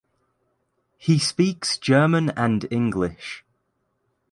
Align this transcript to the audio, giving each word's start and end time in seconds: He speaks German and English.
He 0.97 1.19
speaks 1.19 1.77
German 1.77 2.31
and 2.31 2.65
English. 2.71 3.45